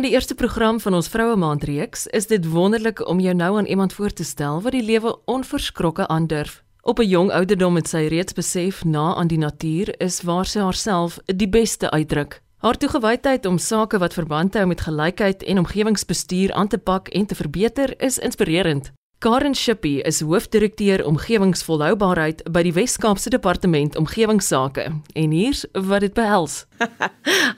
[0.00, 3.58] In die eerste program van ons Vroue Maand reeks is dit wonderlik om jou nou
[3.58, 6.62] aan iemand voor te stel wat die lewe onverskrokke aandurf.
[6.82, 10.58] Op 'n jong ouderdom het sy reeds besef na aan die natuur is waar sy
[10.60, 12.42] haarself die beste uitdruk.
[12.56, 17.26] Haar toegewydheid om sake wat verband hou met gelykheid en omgewingsbestuur aan te pak en
[17.26, 18.92] te verbeter is inspirerend.
[19.20, 26.64] Karen Shippy is hoofdirekteur omgewingsvolhoubaarheid by die Wes-Kaapse Departement Omgewingsake en hier's wat dit behels.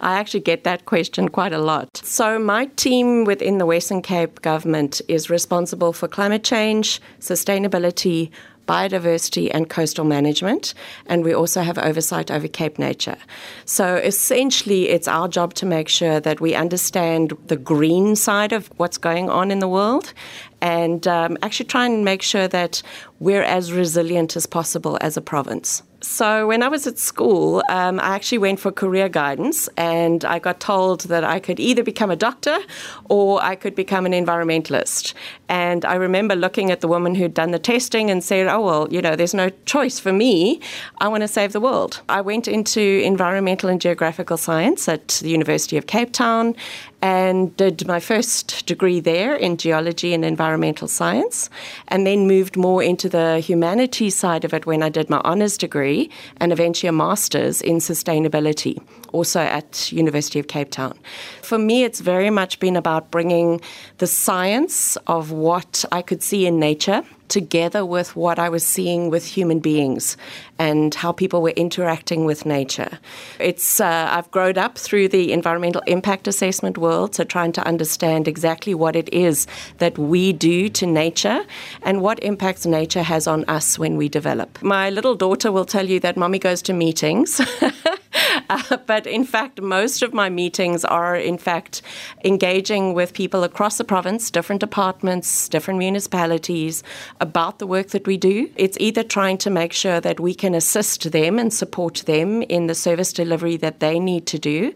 [0.03, 2.03] I actually get that question quite a lot.
[2.03, 8.31] So my team within the Western Cape government is responsible for climate change, sustainability,
[8.67, 10.75] biodiversity and coastal management,
[11.07, 13.17] and we also have oversight over Cape Nature.
[13.65, 18.69] So essentially, it's our job to make sure that we understand the green side of
[18.77, 20.13] what's going on in the world
[20.63, 22.83] and um, actually try and make sure that
[23.19, 25.83] we're as resilient as possible as a province.
[26.03, 30.41] So, when I was at school, um, I actually went for career guidance and I
[30.41, 32.59] got told that I could either become a doctor
[33.09, 35.15] or I could become an environmentalist.
[35.49, 38.89] And I remember looking at the woman who'd done the testing and said, Oh, well,
[38.91, 40.61] you know, there's no choice for me.
[40.99, 42.03] I want to save the world.
[42.09, 46.57] I went into environmental and geographical science at the University of Cape Town
[47.03, 51.51] and did my first degree there in geology and environmental science,
[51.89, 55.59] and then moved more into the humanities side of it when I did my honours
[55.59, 58.81] degree and eventually a master's in sustainability,
[59.13, 60.99] also at University of Cape Town.
[61.43, 63.61] For me, it's very much been about bringing
[63.99, 69.09] the science of what I could see in nature together with what I was seeing
[69.09, 70.19] with human beings
[70.59, 72.99] and how people were interacting with nature.
[73.41, 78.29] It's uh, I've grown up through the environmental impact assessment world, so trying to understand
[78.29, 79.47] exactly what it is
[79.79, 81.41] that we do to nature
[81.83, 84.63] and what impacts nature has on us when we develop.
[84.63, 87.41] My little daughter will tell you that mommy goes to meetings.
[88.53, 91.83] Uh, but in fact, most of my meetings are, in fact,
[92.25, 96.83] engaging with people across the province, different departments, different municipalities,
[97.21, 98.51] about the work that we do.
[98.57, 102.67] It's either trying to make sure that we can assist them and support them in
[102.67, 104.75] the service delivery that they need to do,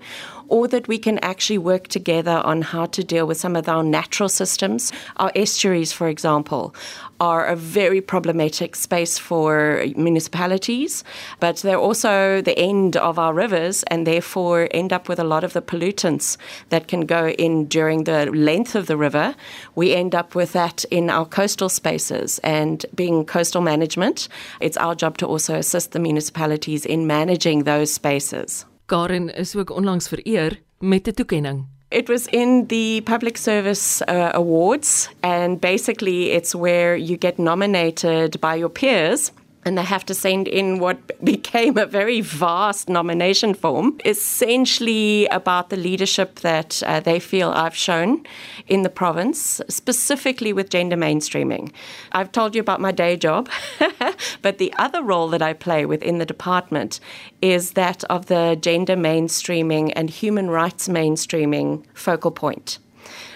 [0.49, 3.83] or that we can actually work together on how to deal with some of our
[3.83, 4.93] natural systems.
[5.17, 6.75] Our estuaries, for example,
[7.21, 11.03] are a very problematic space for municipalities,
[11.41, 15.45] but they're also the end of our rivers and therefore end up with a lot
[15.45, 16.37] of the pollutants
[16.69, 19.35] that can go in during the length of the river.
[19.75, 24.29] We end up with that in our coastal spaces and being coastal management,
[24.61, 28.67] it's our job to also assist the municipalities in managing those spaces.
[28.87, 31.65] Karen is ook onlangs vereer met 'n toekenning.
[31.89, 38.41] It was in the Public Service uh, Awards, and basically, it's where you get nominated
[38.41, 39.31] by your peers
[39.67, 45.69] and they have to send in what became a very vast nomination form, essentially about
[45.71, 48.25] the leadership that uh, they feel I've shown
[48.69, 51.73] in the province, specifically with gender mainstreaming.
[52.13, 53.51] I've told you about my day job,
[54.43, 57.01] but the other role that I play within the department
[57.43, 62.79] is that of the gender mainstreaming and human rights mainstreaming focal point.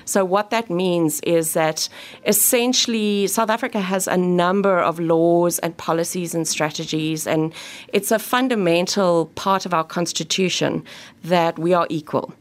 [0.04, 1.88] So, what that means is that
[2.26, 7.53] essentially South Africa has a number of laws and policies and strategies, and
[7.92, 10.84] it's a fundamental part of our constitution
[11.25, 12.34] that we are equal.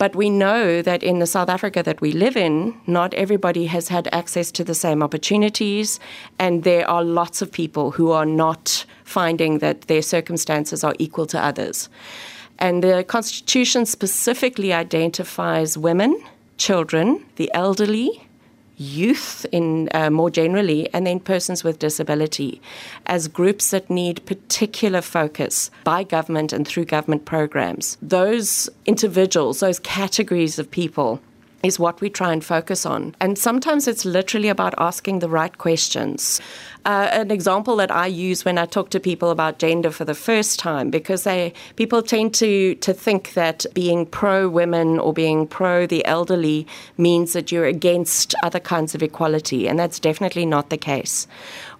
[0.00, 3.88] But we know that in the South Africa that we live in, not everybody has
[3.88, 6.00] had access to the same opportunities,
[6.38, 11.26] and there are lots of people who are not finding that their circumstances are equal
[11.26, 11.90] to others.
[12.60, 16.22] And the Constitution specifically identifies women
[16.58, 18.22] children, the elderly,
[18.76, 22.60] youth in uh, more generally, and then persons with disability
[23.06, 27.98] as groups that need particular focus by government and through government programs.
[28.00, 31.20] Those individuals, those categories of people
[31.62, 33.14] is what we try and focus on.
[33.20, 36.40] And sometimes it's literally about asking the right questions.
[36.86, 40.14] Uh, an example that I use when I talk to people about gender for the
[40.14, 45.46] first time, because they people tend to to think that being pro women or being
[45.46, 46.66] pro the elderly
[46.96, 51.26] means that you're against other kinds of equality, and that's definitely not the case.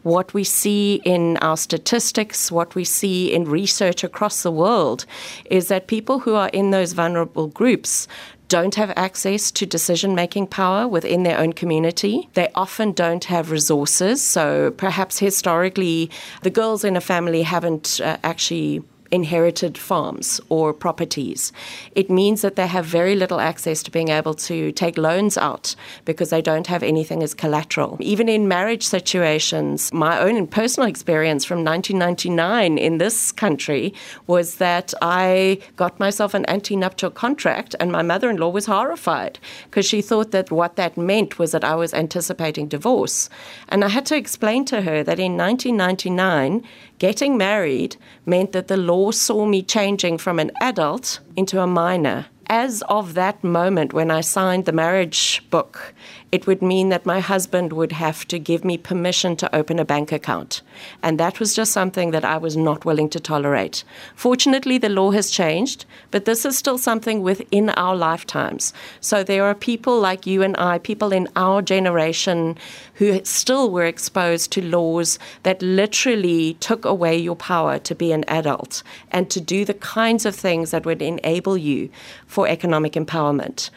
[0.02, 5.06] What we see in our statistics, what we see in research across the world,
[5.50, 8.08] is that people who are in those vulnerable groups
[8.50, 12.28] don't have access to decision making power within their own community.
[12.34, 14.20] They often don't have resources.
[14.22, 16.10] So perhaps historically,
[16.42, 21.52] the girls in a family haven't uh, actually inherited farms or properties.
[21.94, 25.74] It means that they have very little access to being able to take loans out
[26.04, 27.96] because they don't have anything as collateral.
[28.00, 33.92] Even in marriage situations, my own personal experience from 1999 in this country
[34.26, 39.38] was that I got myself an antenuptial contract and my mother in law was horrified
[39.64, 43.28] because she thought that what that meant was that I was anticipating divorce.
[43.68, 46.64] And I had to explain to her that in 1999,
[47.00, 52.26] getting married meant that the law saw me changing from an adult into a minor.
[52.52, 55.94] As of that moment when I signed the marriage book,
[56.32, 59.84] it would mean that my husband would have to give me permission to open a
[59.84, 60.60] bank account.
[61.02, 63.84] And that was just something that I was not willing to tolerate.
[64.16, 68.72] Fortunately, the law has changed, but this is still something within our lifetimes.
[69.00, 72.58] So there are people like you and I, people in our generation,
[72.94, 78.24] who still were exposed to laws that literally took away your power to be an
[78.28, 81.90] adult and to do the kinds of things that would enable you
[82.26, 83.70] for economic empowerment.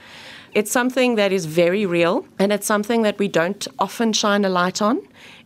[0.53, 4.49] It's something that is very real, and it's something that we don't often shine a
[4.49, 5.01] light on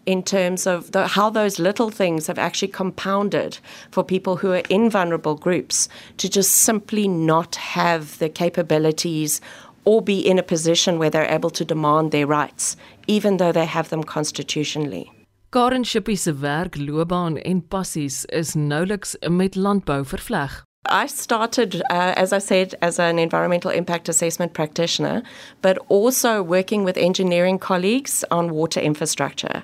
[0.06, 3.60] in terms of the, how those little things have actually compounded
[3.92, 5.88] for people who are in vulnerable groups
[6.18, 9.40] to just simply not have the capabilities
[9.86, 12.75] or be in a position where they're able to demand their rights,
[13.08, 15.12] even though they have them constitutionally.
[15.50, 20.67] Karen Shippey se werkloopbaan en passies is nouliks met landbou vervleg.
[20.85, 25.24] I started, uh, as I said, as an environmental impact assessment practitioner,
[25.62, 29.63] but also working with engineering colleagues on water infrastructure.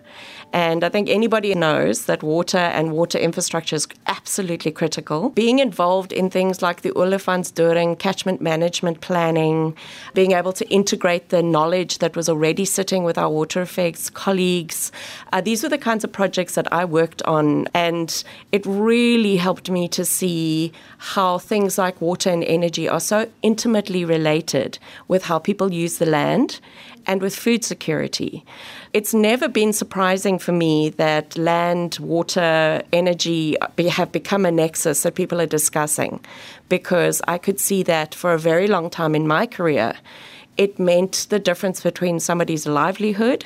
[0.54, 5.32] And I think anybody knows that water and water infrastructure is absolutely critical.
[5.32, 9.76] Being involved in things like the Olifantsdoring catchment management planning,
[10.14, 14.92] being able to integrate the knowledge that was already sitting with our water effects colleagues,
[15.32, 17.68] uh, these were the kinds of projects that I worked on.
[17.74, 23.28] And it really helped me to see how things like water and energy are so
[23.42, 24.78] intimately related
[25.08, 26.60] with how people use the land
[27.06, 28.46] and with food security.
[28.94, 33.58] It's never been surprising for me that land, water, energy
[33.90, 36.20] have become a nexus that people are discussing
[36.70, 39.96] because I could see that for a very long time in my career.
[40.58, 43.46] It meant the difference between somebody's livelihood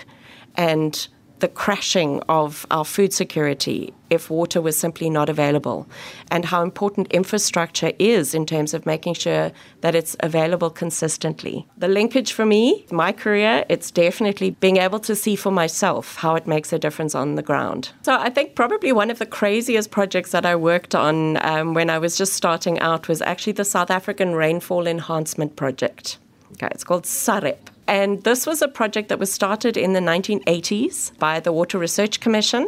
[0.55, 1.07] and
[1.39, 5.87] the crashing of our food security if water was simply not available,
[6.31, 9.51] and how important infrastructure is in terms of making sure
[9.81, 11.67] that it's available consistently.
[11.77, 16.35] The linkage for me, my career, it's definitely being able to see for myself how
[16.35, 17.89] it makes a difference on the ground.
[18.03, 21.89] So I think probably one of the craziest projects that I worked on um, when
[21.89, 26.17] I was just starting out was actually the South African Rainfall Enhancement Project.
[26.53, 27.69] Okay, it's called SAREP.
[27.87, 32.19] And this was a project that was started in the 1980s by the Water Research
[32.19, 32.67] Commission.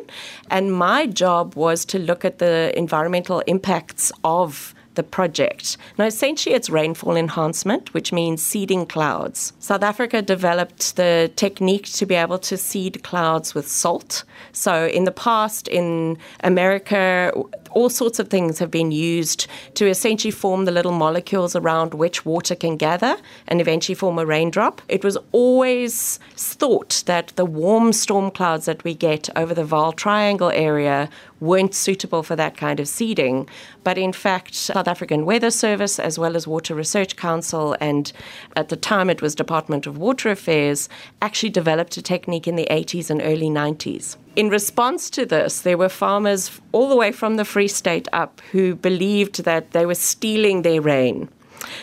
[0.49, 5.77] And my job was to look at the environmental impacts of the project.
[5.97, 9.53] Now, essentially, it's rainfall enhancement, which means seeding clouds.
[9.59, 14.25] South Africa developed the technique to be able to seed clouds with salt.
[14.51, 17.31] So, in the past, in America,
[17.71, 22.25] all sorts of things have been used to essentially form the little molecules around which
[22.25, 23.15] water can gather
[23.47, 24.81] and eventually form a raindrop.
[24.89, 29.95] It was always thought that the warm storm clouds that we get over the Vaal
[29.95, 31.09] Triangle area
[31.39, 33.47] weren't suitable for that kind of seeding.
[33.83, 38.11] But in fact, South African Weather Service, as well as Water Research Council, and
[38.55, 40.89] at the time it was Department of Water Affairs,
[41.21, 44.17] actually developed a technique in the 80s and early 90s.
[44.35, 48.41] In response to this, there were farmers all the way from the Free State up
[48.51, 51.29] who believed that they were stealing their rain.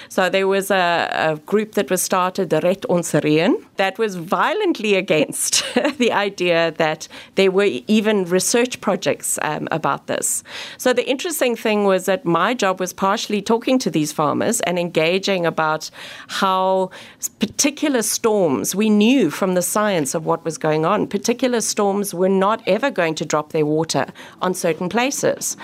[0.09, 4.17] So there was a, a group that was started, the Ret Ons Reën, that was
[4.17, 5.65] violently against
[5.99, 10.43] the idea that there were even research projects um, about this.
[10.79, 14.79] So the interesting thing was that my job was partially talking to these farmers and
[14.79, 15.91] engaging about
[16.29, 16.91] how
[17.39, 22.29] particular storms, we knew from the science of what was going on, particular storms were
[22.29, 24.07] not ever going to drop their water
[24.41, 25.57] on certain places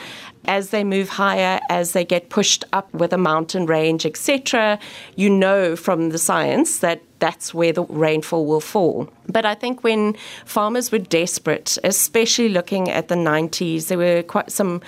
[0.46, 4.78] as they move higher, as they get pushed up with a mountain range, etc.,
[5.16, 9.08] you know from the science that that's where the rainfall will fall.
[9.28, 14.50] But I think when farmers were desperate, especially looking at the 90s, there were quite
[14.50, 14.80] some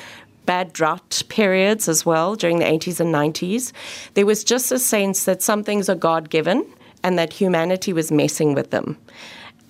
[0.45, 3.73] bad drought periods as well during the 80s and 90s.
[4.15, 6.67] There was just a sense that some things are God given
[7.03, 8.99] and that humanity was messing with them.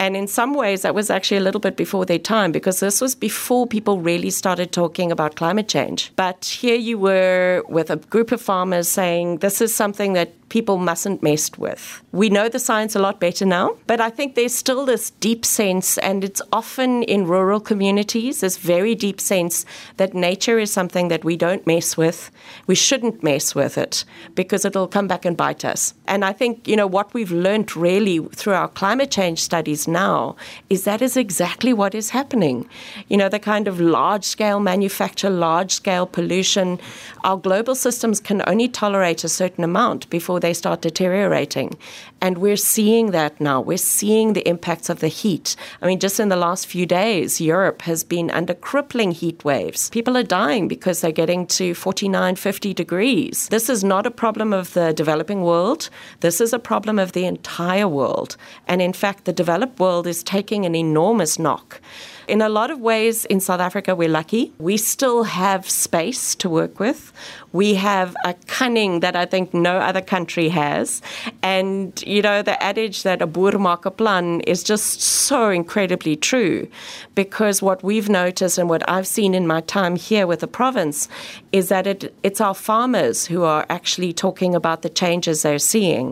[0.05, 3.01] And in some ways, that was actually a little bit before their time because this
[3.01, 6.13] was before people really started talking about climate change.
[6.15, 10.79] But here you were with a group of farmers saying this is something that people
[10.79, 12.01] mustn't mess with.
[12.13, 15.45] We know the science a lot better now, but I think there's still this deep
[15.45, 21.09] sense, and it's often in rural communities, this very deep sense that nature is something
[21.09, 22.31] that we don't mess with.
[22.69, 24.05] We shouldn't mess with it
[24.37, 25.93] because it'll come back and bite us.
[26.07, 30.37] And I think, you know, what we've learned really through our climate change studies now
[30.71, 32.69] is that is exactly what is happening.
[33.09, 36.79] You know, the kind of large scale manufacture, large scale pollution,
[37.25, 41.77] our global systems can only tolerate a certain amount before they start deteriorating.
[42.25, 43.61] And we're seeing that now.
[43.61, 45.57] We're seeing the impacts of the heat.
[45.83, 49.91] I mean, just in the last few days, Europe has been under crippling heat waves.
[49.91, 53.47] People are dying because they're getting to 49, 50 degrees.
[53.51, 55.91] This is not a problem of the developing world.
[56.21, 58.39] This is a problem of the entire world.
[58.67, 61.79] And in fact, the developed world is taking an enormous knock.
[62.27, 64.53] In a lot of ways, in South Africa, we're lucky.
[64.59, 67.13] We still have space to work with.
[67.53, 71.03] We have a cunning that I think no other country has.
[71.43, 76.15] And, you know, the adage that a boer maak 'n plan is just so incredibly
[76.31, 76.69] true
[77.17, 81.09] because what we've noticed and what I've seen in my time here with the province
[81.51, 86.07] is that it, it's our farmers who are actually talking about the changes they're seeing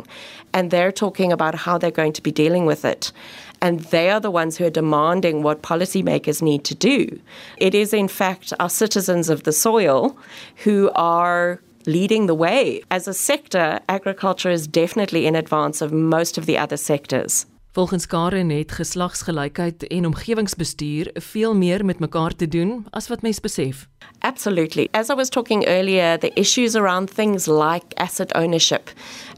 [0.53, 3.13] and they're talking about how they're going to be dealing with it
[3.65, 6.99] and they are the ones who are demanding what policymakers need to do.
[7.59, 10.17] It is, in fact, our citizens of the soil
[10.65, 12.83] who are leading the way.
[12.89, 17.47] As a sector, agriculture is definitely in advance of most of the other sectors.
[17.73, 23.41] Volgens Karen het geslagsgelykheid en omgewingsbestuur veel meer met mekaar te doen as wat mense
[23.41, 23.89] besef.
[24.25, 24.89] Absolutely.
[24.95, 28.89] As I was talking earlier, the issues around things like asset ownership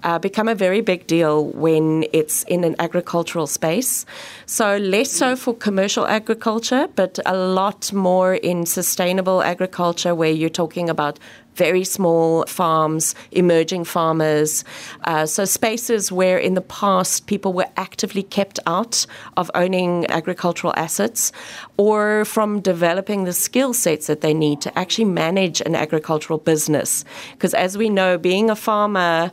[0.02, 4.04] uh, become a very big deal when it's in an agricultural space.
[4.44, 10.50] So, less so for commercial agriculture, but a lot more in sustainable agriculture, where you're
[10.50, 11.18] talking about
[11.54, 14.64] very small farms, emerging farmers.
[15.04, 19.06] Uh, so, spaces where in the past people were actively kept out
[19.36, 21.32] of owning agricultural assets
[21.76, 27.04] or from developing the skill sets that they need to actually manage an agricultural business.
[27.32, 29.30] Because, as we know, being a farmer,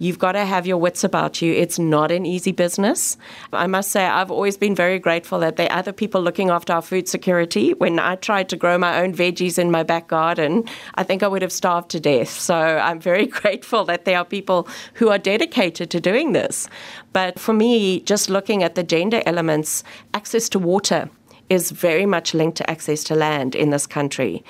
[0.00, 1.52] You've got to have your wits about you.
[1.52, 3.18] It's not an easy business.
[3.52, 6.72] I must say, I've always been very grateful that there are other people looking after
[6.72, 7.74] our food security.
[7.74, 11.28] When I tried to grow my own veggies in my back garden, I think I
[11.28, 12.30] would have starved to death.
[12.30, 16.66] So I'm very grateful that there are people who are dedicated to doing this.
[17.12, 19.84] But for me, just looking at the gender elements,
[20.14, 21.10] access to water
[21.50, 24.42] is very much linked to access to land in this country.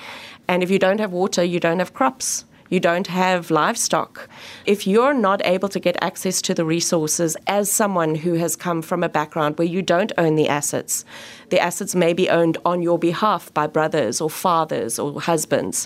[0.47, 4.29] And if you don't have water, you don't have crops you don't have livestock.
[4.65, 8.81] If you're not able to get access to the resources as someone who has come
[8.81, 11.03] from a background where you don't own the assets,
[11.49, 15.85] the assets may be owned on your behalf by brothers or fathers or husbands.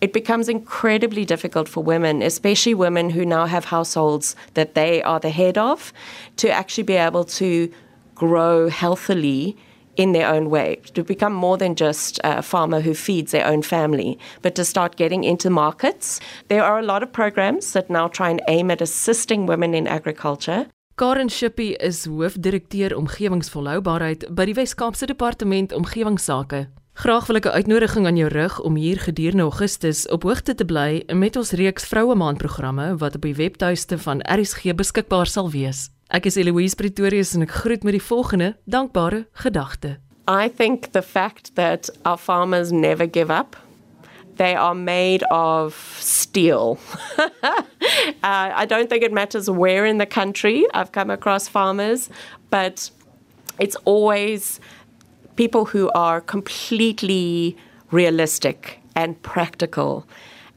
[0.00, 5.18] It becomes incredibly difficult for women, especially women who now have households that they are
[5.18, 5.92] the head of,
[6.36, 7.72] to actually be able to
[8.14, 9.56] grow healthily
[9.96, 13.62] in their own way, to become more than just a farmer who feeds their own
[13.62, 16.20] family, but to start getting into markets.
[16.48, 19.86] There are a lot of programs that now try and aim at assisting women in
[19.86, 20.66] agriculture.
[20.94, 26.68] Karen Shippy is hoofdirekteur omgewingsvolhoubaarheid by die Wes-Kaapse Departement Omgewingsake.
[27.00, 30.64] Graag wil ek 'n uitnodiging aan jou rig om hier gedurende Augustus op hoogte te
[30.64, 35.50] bly met ons reeks Vroue Maand programme wat op die webtuiste van RSG beskikbaar sal
[35.50, 35.88] wees.
[36.10, 40.00] Ek is Eloise Pretorius en ek groet met die volgende dankbare gedagte.
[40.26, 43.54] I think the fact that our farmers never give up.
[44.34, 46.80] They are made of steel.
[47.18, 47.52] uh,
[48.22, 52.10] I don't think it matters where in the country I've come across farmers,
[52.50, 52.90] but
[53.60, 54.58] it's always
[55.36, 57.56] people who are completely
[57.92, 60.08] realistic and practical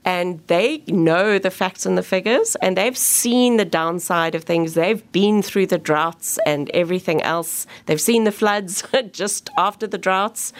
[0.06, 4.74] and they know the facts and the figures and they've seen the downside of things.
[4.74, 7.66] They've been through the droughts and everything else.
[7.86, 10.54] They've seen the floods just after the droughts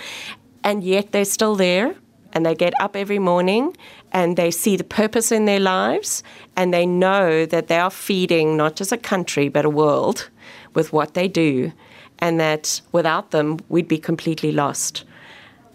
[0.64, 1.96] and yet they're still there
[2.32, 3.76] and they get up every morning
[4.12, 6.24] and they see the purpose in their lives
[6.56, 10.30] and they know that they are feeding not just a country but a world
[10.74, 11.72] with what they do
[12.20, 15.04] and that without them we'd be completely lost.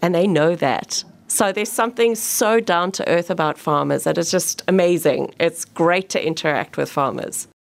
[0.00, 1.04] And they know that
[1.38, 5.32] so there's something so down to earth about farmers that is just amazing.
[5.38, 7.48] It's great to interact with farmers.